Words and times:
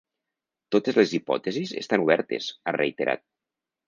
Totes 0.75 0.95
les 0.99 1.11
hipòtesis 1.17 1.73
estan 1.81 2.05
obertes, 2.05 2.47
ha 2.65 2.73
reiterat. 2.79 3.23